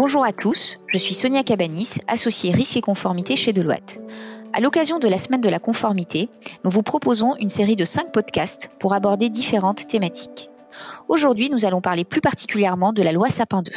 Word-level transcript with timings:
Bonjour 0.00 0.24
à 0.24 0.32
tous, 0.32 0.80
je 0.86 0.96
suis 0.96 1.12
Sonia 1.12 1.42
Cabanis, 1.42 1.98
associée 2.06 2.52
risque 2.52 2.78
et 2.78 2.80
conformité 2.80 3.36
chez 3.36 3.52
Deloitte. 3.52 4.00
À 4.54 4.60
l'occasion 4.60 4.98
de 4.98 5.06
la 5.06 5.18
semaine 5.18 5.42
de 5.42 5.48
la 5.50 5.58
conformité, 5.58 6.30
nous 6.64 6.70
vous 6.70 6.82
proposons 6.82 7.36
une 7.36 7.50
série 7.50 7.76
de 7.76 7.84
5 7.84 8.10
podcasts 8.10 8.70
pour 8.80 8.94
aborder 8.94 9.28
différentes 9.28 9.86
thématiques. 9.86 10.48
Aujourd'hui, 11.08 11.50
nous 11.50 11.66
allons 11.66 11.82
parler 11.82 12.06
plus 12.06 12.22
particulièrement 12.22 12.94
de 12.94 13.02
la 13.02 13.12
loi 13.12 13.28
Sapin 13.28 13.60
2. 13.60 13.70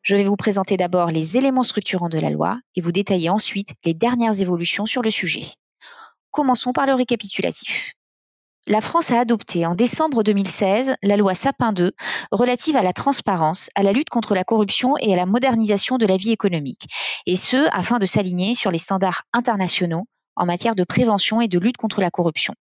Je 0.00 0.16
vais 0.16 0.24
vous 0.24 0.36
présenter 0.36 0.78
d'abord 0.78 1.10
les 1.10 1.36
éléments 1.36 1.64
structurants 1.64 2.08
de 2.08 2.18
la 2.18 2.30
loi 2.30 2.58
et 2.74 2.80
vous 2.80 2.90
détailler 2.90 3.28
ensuite 3.28 3.74
les 3.84 3.92
dernières 3.92 4.40
évolutions 4.40 4.86
sur 4.86 5.02
le 5.02 5.10
sujet. 5.10 5.44
Commençons 6.30 6.72
par 6.72 6.86
le 6.86 6.94
récapitulatif. 6.94 7.92
La 8.68 8.80
France 8.80 9.10
a 9.10 9.18
adopté 9.18 9.66
en 9.66 9.74
décembre 9.74 10.22
2016 10.22 10.94
la 11.02 11.16
loi 11.16 11.34
Sapin 11.34 11.72
2 11.72 11.90
relative 12.30 12.76
à 12.76 12.82
la 12.82 12.92
transparence, 12.92 13.68
à 13.74 13.82
la 13.82 13.92
lutte 13.92 14.08
contre 14.08 14.36
la 14.36 14.44
corruption 14.44 14.94
et 15.00 15.12
à 15.12 15.16
la 15.16 15.26
modernisation 15.26 15.98
de 15.98 16.06
la 16.06 16.16
vie 16.16 16.30
économique, 16.30 16.86
et 17.26 17.34
ce 17.34 17.68
afin 17.76 17.98
de 17.98 18.06
s'aligner 18.06 18.54
sur 18.54 18.70
les 18.70 18.78
standards 18.78 19.22
internationaux 19.32 20.04
en 20.36 20.46
matière 20.46 20.76
de 20.76 20.84
prévention 20.84 21.40
et 21.40 21.48
de 21.48 21.58
lutte 21.58 21.76
contre 21.76 22.00
la 22.00 22.12
corruption. 22.12 22.54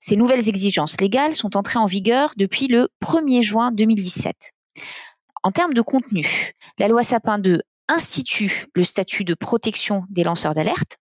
Ces 0.00 0.16
nouvelles 0.16 0.50
exigences 0.50 1.00
légales 1.00 1.32
sont 1.32 1.56
entrées 1.56 1.78
en 1.78 1.86
vigueur 1.86 2.32
depuis 2.36 2.68
le 2.68 2.90
1er 3.02 3.40
juin 3.40 3.72
2017. 3.72 4.52
En 5.42 5.50
termes 5.50 5.74
de 5.74 5.82
contenu, 5.82 6.52
la 6.78 6.88
loi 6.88 7.02
Sapin 7.02 7.38
2 7.38 7.62
institue 7.88 8.66
le 8.74 8.84
statut 8.84 9.24
de 9.24 9.34
protection 9.34 10.04
des 10.10 10.24
lanceurs 10.24 10.52
d'alerte, 10.52 10.98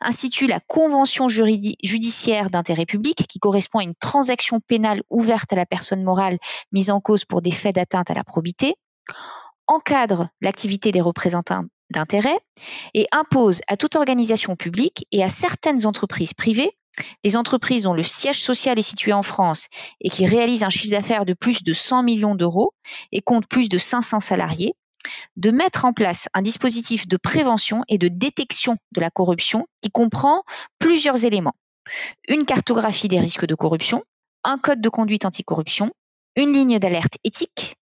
institue 0.00 0.46
la 0.46 0.60
convention 0.60 1.28
judiciaire 1.28 2.50
d'intérêt 2.50 2.86
public 2.86 3.26
qui 3.28 3.38
correspond 3.38 3.80
à 3.80 3.84
une 3.84 3.94
transaction 3.94 4.60
pénale 4.60 5.02
ouverte 5.10 5.52
à 5.52 5.56
la 5.56 5.66
personne 5.66 6.02
morale 6.02 6.38
mise 6.72 6.90
en 6.90 7.00
cause 7.00 7.24
pour 7.24 7.42
des 7.42 7.50
faits 7.50 7.74
d'atteinte 7.74 8.10
à 8.10 8.14
la 8.14 8.24
probité, 8.24 8.74
encadre 9.66 10.28
l'activité 10.40 10.92
des 10.92 11.00
représentants 11.00 11.64
d'intérêt 11.90 12.38
et 12.94 13.06
impose 13.12 13.60
à 13.66 13.76
toute 13.76 13.96
organisation 13.96 14.56
publique 14.56 15.06
et 15.12 15.22
à 15.22 15.28
certaines 15.28 15.86
entreprises 15.86 16.34
privées, 16.34 16.72
les 17.24 17.36
entreprises 17.36 17.84
dont 17.84 17.94
le 17.94 18.02
siège 18.02 18.40
social 18.40 18.78
est 18.78 18.82
situé 18.82 19.12
en 19.12 19.22
France 19.22 19.68
et 20.00 20.10
qui 20.10 20.26
réalisent 20.26 20.64
un 20.64 20.70
chiffre 20.70 20.90
d'affaires 20.90 21.24
de 21.24 21.34
plus 21.34 21.62
de 21.62 21.72
100 21.72 22.02
millions 22.02 22.34
d'euros 22.34 22.74
et 23.12 23.20
comptent 23.20 23.48
plus 23.48 23.68
de 23.68 23.78
500 23.78 24.20
salariés, 24.20 24.74
de 25.36 25.50
mettre 25.50 25.84
en 25.84 25.92
place 25.92 26.28
un 26.34 26.42
dispositif 26.42 27.08
de 27.08 27.16
prévention 27.16 27.82
et 27.88 27.98
de 27.98 28.08
détection 28.08 28.76
de 28.92 29.00
la 29.00 29.10
corruption 29.10 29.66
qui 29.80 29.90
comprend 29.90 30.42
plusieurs 30.78 31.24
éléments. 31.24 31.54
Une 32.28 32.44
cartographie 32.44 33.08
des 33.08 33.20
risques 33.20 33.46
de 33.46 33.54
corruption, 33.54 34.04
un 34.44 34.58
code 34.58 34.80
de 34.80 34.88
conduite 34.88 35.24
anticorruption, 35.24 35.90
une 36.36 36.52
ligne 36.52 36.78
d'alerte 36.78 37.18
éthique, 37.24 37.74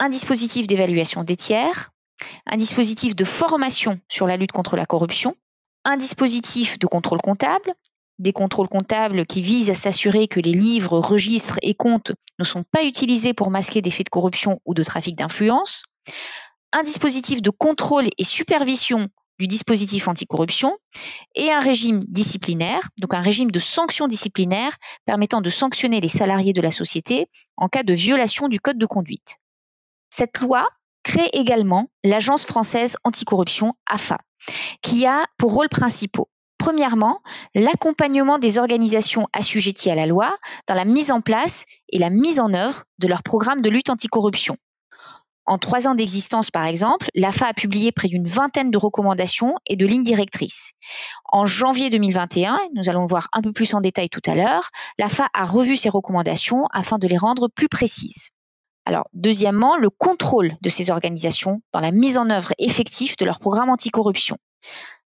un 0.00 0.08
dispositif 0.08 0.66
d'évaluation 0.66 1.24
des 1.24 1.36
tiers, 1.36 1.90
un 2.46 2.56
dispositif 2.56 3.14
de 3.14 3.24
formation 3.24 4.00
sur 4.08 4.26
la 4.26 4.36
lutte 4.36 4.52
contre 4.52 4.76
la 4.76 4.86
corruption, 4.86 5.36
un 5.84 5.96
dispositif 5.96 6.78
de 6.78 6.86
contrôle 6.86 7.20
comptable, 7.20 7.74
des 8.18 8.32
contrôles 8.32 8.68
comptables 8.68 9.26
qui 9.26 9.42
visent 9.42 9.70
à 9.70 9.74
s'assurer 9.74 10.28
que 10.28 10.40
les 10.40 10.52
livres, 10.52 10.98
registres 10.98 11.58
et 11.62 11.74
comptes 11.74 12.12
ne 12.38 12.44
sont 12.44 12.64
pas 12.64 12.84
utilisés 12.84 13.34
pour 13.34 13.50
masquer 13.50 13.82
des 13.82 13.90
faits 13.90 14.06
de 14.06 14.10
corruption 14.10 14.60
ou 14.64 14.74
de 14.74 14.82
trafic 14.82 15.16
d'influence, 15.16 15.84
un 16.72 16.82
dispositif 16.82 17.40
de 17.42 17.50
contrôle 17.50 18.06
et 18.18 18.24
supervision 18.24 19.08
du 19.38 19.46
dispositif 19.46 20.06
anticorruption 20.08 20.76
et 21.34 21.52
un 21.52 21.60
régime 21.60 21.98
disciplinaire, 22.00 22.88
donc 23.00 23.14
un 23.14 23.20
régime 23.20 23.50
de 23.50 23.58
sanctions 23.58 24.06
disciplinaires 24.06 24.76
permettant 25.06 25.40
de 25.40 25.50
sanctionner 25.50 26.00
les 26.00 26.08
salariés 26.08 26.52
de 26.52 26.60
la 26.60 26.70
société 26.70 27.26
en 27.56 27.68
cas 27.68 27.82
de 27.82 27.94
violation 27.94 28.48
du 28.48 28.60
code 28.60 28.78
de 28.78 28.86
conduite. 28.86 29.38
Cette 30.10 30.40
loi 30.40 30.68
crée 31.02 31.28
également 31.32 31.90
l'Agence 32.04 32.44
française 32.44 32.96
anticorruption 33.04 33.74
AFA, 33.86 34.18
qui 34.82 35.06
a 35.06 35.26
pour 35.38 35.52
rôle 35.52 35.68
principaux 35.68 36.28
Premièrement, 36.58 37.20
l'accompagnement 37.54 38.38
des 38.38 38.58
organisations 38.58 39.26
assujetties 39.34 39.90
à 39.90 39.94
la 39.94 40.06
loi 40.06 40.38
dans 40.66 40.74
la 40.74 40.86
mise 40.86 41.10
en 41.10 41.20
place 41.20 41.66
et 41.90 41.98
la 41.98 42.08
mise 42.08 42.40
en 42.40 42.54
œuvre 42.54 42.84
de 42.98 43.06
leur 43.06 43.22
programme 43.22 43.60
de 43.60 43.68
lutte 43.68 43.90
anticorruption. 43.90 44.56
En 45.46 45.58
trois 45.58 45.86
ans 45.86 45.94
d'existence, 45.94 46.50
par 46.50 46.64
exemple, 46.64 47.08
l'AFA 47.14 47.48
a 47.48 47.52
publié 47.52 47.92
près 47.92 48.08
d'une 48.08 48.26
vingtaine 48.26 48.70
de 48.70 48.78
recommandations 48.78 49.56
et 49.66 49.76
de 49.76 49.84
lignes 49.84 50.02
directrices. 50.02 50.72
En 51.24 51.44
janvier 51.44 51.90
2021, 51.90 52.60
nous 52.74 52.88
allons 52.88 53.06
voir 53.06 53.28
un 53.32 53.42
peu 53.42 53.52
plus 53.52 53.74
en 53.74 53.80
détail 53.82 54.08
tout 54.08 54.22
à 54.26 54.34
l'heure, 54.34 54.70
l'AFA 54.98 55.28
a 55.34 55.44
revu 55.44 55.76
ses 55.76 55.90
recommandations 55.90 56.66
afin 56.72 56.98
de 56.98 57.08
les 57.08 57.18
rendre 57.18 57.48
plus 57.48 57.68
précises. 57.68 58.30
Alors, 58.86 59.08
deuxièmement, 59.14 59.76
le 59.76 59.88
contrôle 59.88 60.52
de 60.60 60.68
ces 60.68 60.90
organisations 60.90 61.62
dans 61.72 61.80
la 61.80 61.90
mise 61.90 62.18
en 62.18 62.28
œuvre 62.28 62.52
effective 62.58 63.16
de 63.18 63.24
leur 63.24 63.38
programme 63.38 63.70
anticorruption. 63.70 64.36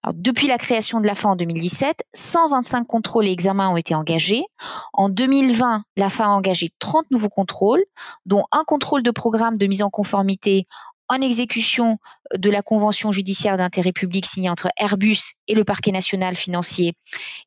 Alors, 0.03 0.15
depuis 0.17 0.47
la 0.47 0.59
création 0.59 1.01
de 1.01 1.07
l'AFA 1.07 1.31
en 1.31 1.37
2017, 1.37 2.03
125 2.13 2.87
contrôles 2.87 3.27
et 3.27 3.33
examens 3.33 3.71
ont 3.71 3.77
été 3.77 3.95
engagés. 3.95 4.45
En 4.93 5.09
2020, 5.09 5.85
l'AFA 5.97 6.25
a 6.25 6.29
engagé 6.29 6.69
30 6.79 7.11
nouveaux 7.11 7.29
contrôles, 7.29 7.85
dont 8.27 8.45
un 8.53 8.65
contrôle 8.65 9.03
de 9.03 9.11
programme 9.11 9.59
de 9.59 9.67
mise 9.67 9.83
en 9.83 9.91
conformité 9.91 10.67
en 11.09 11.17
exécution 11.17 11.99
de 12.37 12.51
la 12.51 12.63
convention 12.63 13.13
judiciaire 13.13 13.57
d'intérêt 13.57 13.93
public 13.93 14.27
signée 14.27 14.51
entre 14.51 14.69
Airbus 14.77 15.35
et 15.47 15.55
le 15.55 15.65
parquet 15.65 15.91
national 15.91 16.37
financier 16.37 16.93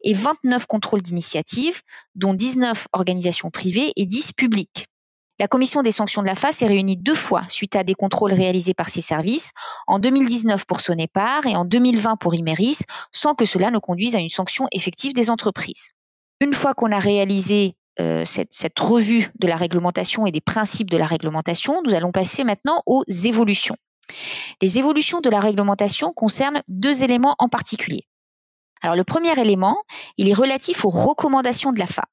et 0.04 0.14
29 0.14 0.66
contrôles 0.66 1.02
d'initiative, 1.02 1.82
dont 2.16 2.34
19 2.34 2.88
organisations 2.94 3.52
privées 3.52 3.94
et 3.96 4.06
10 4.06 4.34
publiques. 4.34 4.88
La 5.42 5.48
commission 5.48 5.82
des 5.82 5.90
sanctions 5.90 6.22
de 6.22 6.28
la 6.28 6.36
FA 6.36 6.52
s'est 6.52 6.68
réunie 6.68 6.98
deux 6.98 7.16
fois 7.16 7.42
suite 7.48 7.76
à 7.76 7.84
des 7.84 7.96
contrôles 7.96 8.32
réalisés 8.32 8.76
par 8.76 8.90
ses 8.90 9.02
services, 9.02 9.54
en 9.88 9.98
2019 9.98 10.66
pour 10.68 10.82
Sonépar 10.82 11.48
et 11.48 11.56
en 11.56 11.66
2020 11.66 12.18
pour 12.18 12.36
Imeris, 12.36 12.82
sans 13.12 13.34
que 13.34 13.44
cela 13.44 13.72
ne 13.72 13.80
conduise 13.80 14.16
à 14.16 14.20
une 14.20 14.30
sanction 14.30 14.68
effective 14.72 15.14
des 15.14 15.32
entreprises. 15.32 15.94
Une 16.42 16.54
fois 16.54 16.76
qu'on 16.76 16.92
a 16.92 17.00
réalisé 17.00 17.74
euh, 18.00 18.24
cette, 18.24 18.80
revue 18.80 19.32
de 19.40 19.48
la 19.48 19.56
réglementation 19.56 20.28
et 20.28 20.32
des 20.32 20.42
principes 20.42 20.92
de 20.92 20.98
la 20.98 21.08
réglementation, 21.08 21.82
nous 21.84 21.96
allons 21.96 22.12
passer 22.12 22.44
maintenant 22.44 22.84
aux 22.86 23.04
évolutions. 23.08 23.78
Les 24.62 24.78
évolutions 24.78 25.22
de 25.22 25.30
la 25.32 25.40
réglementation 25.40 26.14
concernent 26.14 26.62
deux 26.68 27.04
éléments 27.04 27.36
en 27.40 27.50
particulier. 27.50 28.06
Alors 28.82 28.96
le 28.96 29.04
premier 29.04 29.40
élément, 29.40 29.78
il 30.18 30.28
est 30.28 30.34
relatif 30.34 30.86
aux 30.86 30.90
recommandations 30.90 31.72
de 31.72 31.80
l'AFA. 31.80 32.04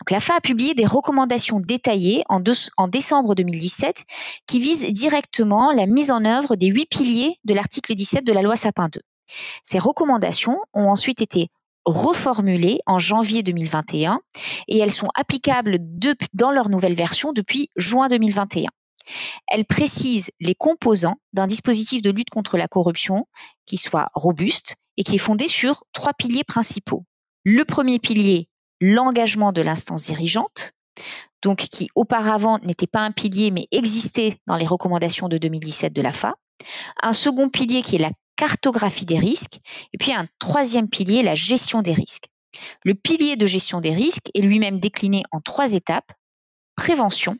Donc 0.00 0.10
l'AFA 0.10 0.34
a 0.36 0.40
publié 0.40 0.74
des 0.74 0.84
recommandations 0.84 1.60
détaillées 1.60 2.24
en, 2.28 2.42
en, 2.76 2.88
décembre 2.88 3.34
2017 3.34 4.04
qui 4.46 4.58
visent 4.58 4.86
directement 4.92 5.70
la 5.72 5.86
mise 5.86 6.10
en 6.10 6.24
œuvre 6.24 6.56
des 6.56 6.66
huit 6.66 6.86
piliers 6.86 7.36
de 7.44 7.54
l'article 7.54 7.94
17 7.94 8.24
de 8.24 8.32
la 8.32 8.42
loi 8.42 8.56
Sapin 8.56 8.88
2. 8.88 9.00
Ces 9.62 9.78
recommandations 9.78 10.58
ont 10.74 10.88
ensuite 10.88 11.22
été 11.22 11.48
reformulées 11.84 12.80
en 12.86 12.98
janvier 12.98 13.44
2021 13.44 14.20
et 14.66 14.78
elles 14.78 14.92
sont 14.92 15.08
applicables 15.14 15.78
dans 16.34 16.50
leur 16.50 16.68
nouvelle 16.68 16.96
version 16.96 17.32
depuis 17.32 17.70
juin 17.76 18.08
2021. 18.08 18.68
Elle 19.46 19.64
précise 19.64 20.30
les 20.40 20.56
composants 20.56 21.16
d'un 21.32 21.46
dispositif 21.46 22.02
de 22.02 22.10
lutte 22.10 22.30
contre 22.30 22.56
la 22.56 22.66
corruption 22.66 23.28
qui 23.64 23.76
soit 23.76 24.08
robuste 24.14 24.74
et 24.96 25.04
qui 25.04 25.16
est 25.16 25.18
fondé 25.18 25.48
sur 25.48 25.84
trois 25.92 26.14
piliers 26.14 26.44
principaux. 26.44 27.04
Le 27.44 27.64
premier 27.64 27.98
pilier, 27.98 28.48
l'engagement 28.80 29.52
de 29.52 29.62
l'instance 29.62 30.04
dirigeante, 30.04 30.72
donc 31.42 31.58
qui 31.58 31.88
auparavant 31.94 32.58
n'était 32.60 32.86
pas 32.86 33.00
un 33.00 33.12
pilier 33.12 33.50
mais 33.50 33.68
existait 33.70 34.38
dans 34.46 34.56
les 34.56 34.66
recommandations 34.66 35.28
de 35.28 35.38
2017 35.38 35.92
de 35.92 36.02
l'AFA. 36.02 36.34
Un 37.02 37.12
second 37.12 37.50
pilier 37.50 37.82
qui 37.82 37.96
est 37.96 38.00
la 38.00 38.10
cartographie 38.36 39.06
des 39.06 39.18
risques 39.18 39.60
et 39.92 39.98
puis 39.98 40.12
un 40.12 40.26
troisième 40.38 40.88
pilier, 40.88 41.22
la 41.22 41.34
gestion 41.34 41.82
des 41.82 41.92
risques. 41.92 42.26
Le 42.84 42.94
pilier 42.94 43.36
de 43.36 43.46
gestion 43.46 43.80
des 43.80 43.92
risques 43.92 44.30
est 44.34 44.40
lui-même 44.40 44.80
décliné 44.80 45.22
en 45.30 45.40
trois 45.40 45.74
étapes, 45.74 46.12
prévention, 46.74 47.36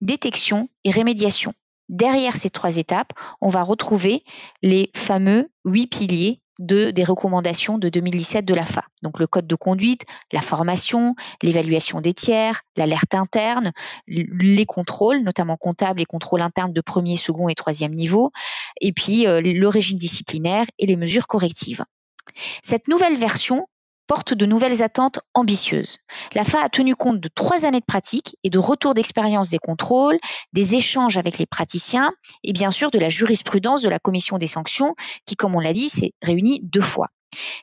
détection 0.00 0.68
et 0.84 0.90
rémédiation. 0.90 1.52
Derrière 1.88 2.34
ces 2.34 2.50
trois 2.50 2.78
étapes, 2.78 3.12
on 3.40 3.48
va 3.48 3.62
retrouver 3.62 4.24
les 4.62 4.90
fameux 4.94 5.48
huit 5.64 5.86
piliers 5.86 6.40
de, 6.58 6.90
des 6.90 7.04
recommandations 7.04 7.78
de 7.78 7.88
2017 7.88 8.44
de 8.44 8.54
l'AFA. 8.54 8.84
Donc 9.02 9.18
le 9.18 9.26
code 9.26 9.46
de 9.46 9.54
conduite, 9.54 10.04
la 10.32 10.40
formation, 10.40 11.14
l'évaluation 11.42 12.00
des 12.00 12.12
tiers, 12.12 12.62
l'alerte 12.76 13.14
interne, 13.14 13.72
les 14.06 14.66
contrôles, 14.66 15.20
notamment 15.20 15.56
comptables 15.56 16.00
et 16.00 16.06
contrôles 16.06 16.42
internes 16.42 16.72
de 16.72 16.80
premier, 16.80 17.16
second 17.16 17.48
et 17.48 17.54
troisième 17.54 17.94
niveau, 17.94 18.32
et 18.80 18.92
puis 18.92 19.26
euh, 19.26 19.40
le 19.40 19.68
régime 19.68 19.98
disciplinaire 19.98 20.64
et 20.78 20.86
les 20.86 20.96
mesures 20.96 21.26
correctives. 21.26 21.84
Cette 22.62 22.88
nouvelle 22.88 23.16
version 23.16 23.66
porte 24.06 24.34
de 24.34 24.46
nouvelles 24.46 24.82
attentes 24.82 25.20
ambitieuses. 25.34 25.98
L'AFA 26.34 26.62
a 26.62 26.68
tenu 26.68 26.94
compte 26.94 27.20
de 27.20 27.28
trois 27.28 27.64
années 27.64 27.80
de 27.80 27.84
pratique 27.84 28.36
et 28.44 28.50
de 28.50 28.58
retour 28.58 28.94
d'expérience 28.94 29.50
des 29.50 29.58
contrôles, 29.58 30.18
des 30.52 30.74
échanges 30.74 31.16
avec 31.18 31.38
les 31.38 31.46
praticiens 31.46 32.12
et 32.42 32.52
bien 32.52 32.70
sûr 32.70 32.90
de 32.90 32.98
la 32.98 33.08
jurisprudence 33.08 33.82
de 33.82 33.88
la 33.88 33.98
commission 33.98 34.38
des 34.38 34.46
sanctions 34.46 34.94
qui, 35.26 35.36
comme 35.36 35.54
on 35.54 35.60
l'a 35.60 35.72
dit, 35.72 35.88
s'est 35.88 36.12
réunie 36.22 36.60
deux 36.62 36.80
fois. 36.80 37.08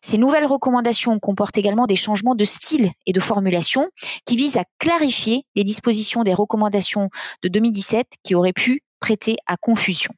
Ces 0.01 0.17
nouvelles 0.17 0.45
recommandations 0.45 1.19
comportent 1.19 1.57
également 1.57 1.87
des 1.87 1.95
changements 1.95 2.35
de 2.35 2.43
style 2.43 2.91
et 3.05 3.13
de 3.13 3.19
formulation 3.19 3.89
qui 4.25 4.35
visent 4.35 4.57
à 4.57 4.65
clarifier 4.79 5.45
les 5.55 5.63
dispositions 5.63 6.23
des 6.23 6.33
recommandations 6.33 7.09
de 7.41 7.49
2017 7.49 8.07
qui 8.23 8.35
auraient 8.35 8.53
pu 8.53 8.83
prêter 8.99 9.37
à 9.47 9.57
confusion. 9.57 10.13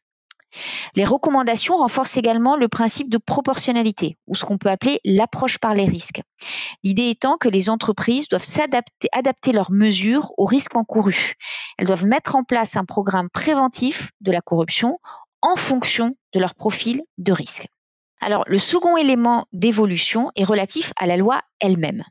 Les 0.96 1.06
recommandations 1.06 1.78
renforcent 1.78 2.18
également 2.18 2.56
le 2.56 2.68
principe 2.68 3.10
de 3.10 3.18
proportionnalité, 3.18 4.18
ou 4.28 4.36
ce 4.36 4.46
qu'on 4.46 4.58
peut 4.58 4.70
appeler 4.70 5.00
l'approche 5.04 5.58
par 5.58 5.74
les 5.74 5.86
risques. 5.86 6.22
L'idée 6.84 7.10
étant 7.10 7.38
que 7.38 7.50
les 7.50 7.70
entreprises 7.70 8.28
doivent 8.28 8.44
s'adapter, 8.44 9.08
adapter 9.12 9.52
leurs 9.52 9.72
mesures 9.72 10.32
aux 10.38 10.46
risques 10.46 10.76
encourus. 10.76 11.36
Elles 11.78 11.88
doivent 11.88 12.06
mettre 12.06 12.36
en 12.36 12.44
place 12.44 12.76
un 12.76 12.86
programme 12.86 13.30
préventif 13.30 14.12
de 14.22 14.32
la 14.32 14.42
corruption 14.42 15.00
en 15.42 15.56
fonction 15.56 16.16
de 16.34 16.40
leur 16.40 16.56
profil 16.56 17.02
de 17.18 17.32
risque. 17.32 17.68
Alors, 18.22 18.44
le 18.48 18.58
second 18.58 18.98
élément 18.98 19.46
d'évolution 19.54 20.32
est 20.36 20.44
relatif 20.44 20.94
à 20.96 21.06
la 21.06 21.18
loi 21.18 21.42
elle-même. 21.60 22.04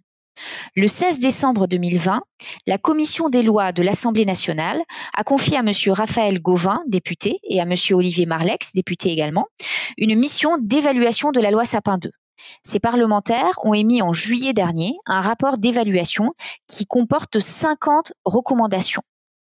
Le 0.77 0.89
16 0.89 1.19
décembre 1.19 1.67
2020, 1.67 2.23
la 2.67 2.79
commission 2.79 3.29
des 3.29 3.43
lois 3.43 3.73
de 3.73 3.83
l'Assemblée 3.83 4.25
nationale 4.25 4.83
a 5.15 5.25
confié 5.25 5.57
à 5.57 5.61
M. 5.61 5.71
Raphaël 5.89 6.41
Gauvin, 6.41 6.83
député, 6.87 7.39
et 7.45 7.61
à 7.61 7.65
M. 7.65 7.75
Olivier 7.93 8.27
Marlex, 8.27 8.73
député 8.75 9.11
également, 9.11 9.47
une 9.99 10.15
mission 10.19 10.59
d'évaluation 10.59 11.31
de 11.31 11.41
la 11.41 11.51
loi 11.51 11.65
Sapin 11.65 11.99
2. 11.99 12.11
Ces 12.63 12.81
parlementaires 12.81 13.59
ont 13.63 13.75
émis 13.75 14.03
en 14.03 14.13
juillet 14.13 14.53
dernier 14.53 14.95
un 15.07 15.21
rapport 15.21 15.59
d'évaluation 15.59 16.33
qui 16.67 16.87
comporte 16.87 17.39
50 17.39 18.13
recommandations. 18.25 19.03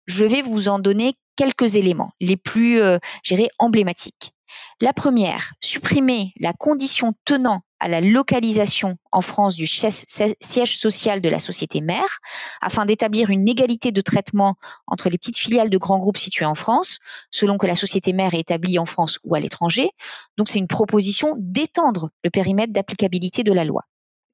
Je 0.05 0.25
vais 0.25 0.41
vous 0.41 0.69
en 0.69 0.79
donner 0.79 1.13
quelques 1.35 1.75
éléments, 1.75 2.11
les 2.19 2.37
plus, 2.37 2.81
euh, 2.81 2.97
emblématiques. 3.59 4.33
La 4.81 4.93
première, 4.93 5.53
supprimer 5.61 6.31
la 6.39 6.53
condition 6.53 7.13
tenant 7.25 7.61
à 7.79 7.87
la 7.87 8.01
localisation 8.01 8.97
en 9.11 9.21
France 9.21 9.55
du 9.55 9.65
siège 9.67 10.77
social 10.77 11.21
de 11.21 11.29
la 11.29 11.39
société 11.39 11.81
mère, 11.81 12.19
afin 12.61 12.85
d'établir 12.85 13.29
une 13.29 13.47
égalité 13.47 13.91
de 13.91 14.01
traitement 14.01 14.55
entre 14.87 15.09
les 15.09 15.17
petites 15.17 15.37
filiales 15.37 15.69
de 15.69 15.77
grands 15.77 15.99
groupes 15.99 16.17
situés 16.17 16.45
en 16.45 16.55
France, 16.55 16.99
selon 17.31 17.57
que 17.57 17.67
la 17.67 17.75
société 17.75 18.13
mère 18.13 18.33
est 18.33 18.39
établie 18.39 18.79
en 18.79 18.85
France 18.85 19.19
ou 19.23 19.35
à 19.35 19.39
l'étranger. 19.39 19.91
Donc 20.37 20.49
c'est 20.49 20.59
une 20.59 20.67
proposition 20.67 21.35
d'étendre 21.37 22.09
le 22.23 22.29
périmètre 22.29 22.73
d'applicabilité 22.73 23.43
de 23.43 23.53
la 23.53 23.63
loi. 23.63 23.83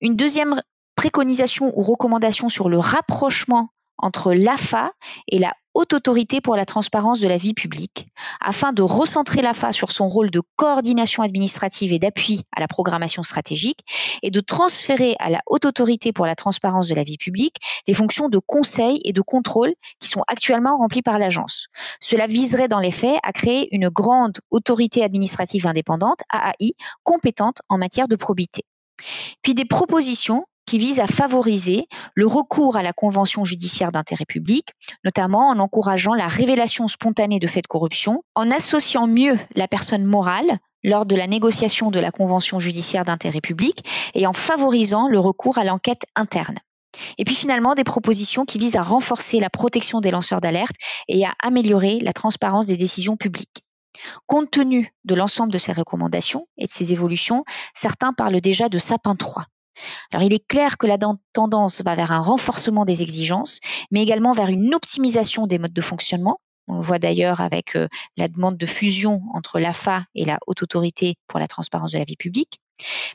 Une 0.02 0.16
deuxième 0.16 0.62
préconisation 0.96 1.72
ou 1.78 1.84
recommandation 1.84 2.50
sur 2.50 2.70
le 2.70 2.80
rapprochement 2.80 3.70
entre 3.98 4.34
l'AFA 4.34 4.92
et 5.28 5.40
la 5.40 5.54
Haute 5.76 5.94
Autorité 5.94 6.40
pour 6.40 6.56
la 6.56 6.64
transparence 6.64 7.20
de 7.20 7.28
la 7.28 7.36
vie 7.36 7.54
publique, 7.54 8.08
afin 8.40 8.72
de 8.72 8.82
recentrer 8.82 9.42
l'AFA 9.42 9.74
sur 9.74 9.92
son 9.92 10.08
rôle 10.08 10.32
de 10.32 10.42
coordination 10.56 11.22
administrative 11.22 11.92
et 11.92 12.00
d'appui 12.00 12.44
à 12.56 12.62
la 12.62 12.70
programmation 12.70 13.24
stratégique, 13.24 13.82
et 14.24 14.32
de 14.32 14.40
transférer 14.40 15.18
à 15.20 15.30
la 15.30 15.42
Haute 15.48 15.66
Autorité 15.66 16.14
pour 16.14 16.26
la 16.26 16.36
transparence 16.36 16.88
de 16.88 16.96
la 16.96 17.04
vie 17.04 17.18
publique 17.18 17.58
les 17.88 17.94
fonctions 17.94 18.30
de 18.30 18.40
conseil 18.40 19.02
et 19.04 19.12
de 19.12 19.22
contrôle 19.22 19.74
qui 20.00 20.08
sont 20.08 20.24
actuellement 20.28 20.78
remplies 20.78 21.02
par 21.02 21.20
l'agence. 21.20 21.68
Cela 22.00 22.26
viserait 22.26 22.70
dans 22.70 22.80
les 22.80 22.92
faits 22.92 23.20
à 23.24 23.34
créer 23.34 23.68
une 23.76 23.90
grande 23.90 24.40
autorité 24.52 25.04
administrative 25.04 25.68
indépendante, 25.68 26.20
AAI, 26.32 26.74
compétente 27.04 27.58
en 27.68 27.78
matière 27.78 28.08
de 28.08 28.16
probité. 28.16 28.64
Puis 29.42 29.56
des 29.56 29.66
propositions 29.66 30.46
qui 30.66 30.78
vise 30.78 31.00
à 31.00 31.08
favoriser 31.08 31.88
le 32.14 32.28
recours 32.28 32.78
à 32.78 32.84
la 32.84 32.94
convention 32.94 33.44
judiciaire 33.44 33.92
d'intérêt 33.92 34.26
public, 34.26 34.70
notamment 35.04 35.50
en 35.50 35.60
encourageant 35.60 36.14
la 36.14 36.28
révélation 36.28 36.88
spontanée 36.88 37.40
de 37.40 37.48
faits 37.48 37.64
de 37.64 37.68
corruption, 37.68 38.24
en 38.36 38.52
associant 38.52 39.08
mieux 39.08 39.38
la 39.56 39.68
personne 39.68 40.06
morale 40.06 40.60
lors 40.84 41.06
de 41.06 41.16
la 41.16 41.28
négociation 41.28 41.92
de 41.92 42.00
la 42.00 42.12
convention 42.12 42.60
judiciaire 42.60 43.04
d'intérêt 43.04 43.42
public 43.42 43.84
et 44.14 44.28
en 44.28 44.34
favorisant 44.34 45.08
le 45.08 45.20
recours 45.20 45.58
à 45.58 45.64
l'enquête 45.64 46.06
interne. 46.16 46.58
Et 47.18 47.26
puis 47.26 47.36
finalement, 47.36 47.76
des 47.76 47.84
propositions 47.84 48.46
qui 48.46 48.58
visent 48.58 48.78
à 48.78 48.84
renforcer 48.84 49.40
la 49.40 49.50
protection 49.50 50.00
des 50.00 50.12
lanceurs 50.12 50.42
d'alerte 50.42 50.76
et 51.08 51.26
à 51.26 51.34
améliorer 51.42 52.00
la 52.00 52.14
transparence 52.14 52.68
des 52.68 52.78
décisions 52.78 53.18
publiques. 53.18 53.64
Compte 54.28 54.52
tenu 54.52 54.94
de 55.06 55.16
l'ensemble 55.16 55.52
de 55.52 55.58
ces 55.58 55.72
recommandations 55.72 56.48
et 56.58 56.66
de 56.66 56.72
ces 56.72 56.92
évolutions, 56.92 57.44
certains 57.74 58.14
parlent 58.14 58.42
déjà 58.42 58.70
de 58.70 58.78
sapin 58.78 59.16
3. 59.16 59.46
Alors 60.12 60.24
il 60.24 60.34
est 60.34 60.46
clair 60.48 60.78
que 60.78 60.88
la 60.88 60.98
tendance 61.34 61.82
va 61.82 61.96
vers 61.96 62.12
un 62.12 62.22
renforcement 62.22 62.86
des 62.86 63.02
exigences, 63.02 63.60
mais 63.92 64.02
également 64.02 64.34
vers 64.34 64.50
une 64.50 64.74
optimisation 64.74 65.48
des 65.48 65.58
modes 65.58 65.74
de 65.74 65.82
fonctionnement. 65.82 66.40
On 66.68 66.76
le 66.76 66.82
voit 66.82 67.00
d'ailleurs 67.00 67.42
avec 67.42 67.76
euh, 67.76 67.88
la 68.18 68.28
demande 68.28 68.58
de 68.58 68.66
fusion 68.66 69.22
entre 69.34 69.60
l'AFA 69.60 70.06
et 70.16 70.26
la 70.26 70.40
Haute 70.48 70.64
Autorité 70.64 71.16
pour 71.28 71.40
la 71.40 71.48
transparence 71.48 71.92
de 71.92 72.00
la 72.00 72.06
vie 72.06 72.16
publique. 72.16 72.60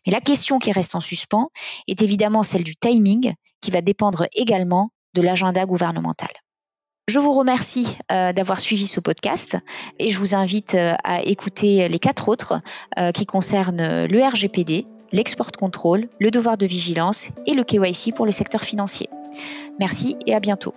Mais 0.07 0.13
la 0.13 0.21
question 0.21 0.59
qui 0.59 0.73
reste 0.73 0.95
en 0.95 1.01
suspens 1.01 1.51
est 1.89 2.01
évidemment 2.03 2.43
celle 2.43 2.65
du 2.65 2.77
timing, 2.77 3.35
qui 3.61 3.71
va 3.71 3.83
dépendre 3.83 4.27
également 4.33 4.91
de 5.15 5.23
l'agenda 5.23 5.67
gouvernemental. 5.67 6.31
Je 7.09 7.19
vous 7.19 7.33
remercie 7.33 7.97
euh, 8.13 8.33
d'avoir 8.33 8.61
suivi 8.61 8.87
ce 8.87 9.01
podcast 9.01 9.57
et 9.99 10.13
je 10.13 10.19
vous 10.19 10.37
invite 10.37 10.77
euh, 10.77 10.95
à 11.03 11.23
écouter 11.23 11.89
les 11.89 11.99
quatre 11.99 12.29
autres 12.29 12.61
qui 13.15 13.27
concernent 13.27 14.07
le 14.07 14.23
RGPD, 14.23 14.87
l'export 15.13 15.53
control, 15.53 16.09
le 16.19 16.31
devoir 16.31 16.57
de 16.57 16.67
vigilance 16.67 17.29
et 17.47 17.55
le 17.55 17.65
KYC 17.65 18.15
pour 18.15 18.27
le 18.27 18.33
secteur 18.33 18.63
financier. 18.63 19.09
Merci 19.79 20.17
et 20.27 20.35
à 20.35 20.41
bientôt. 20.41 20.75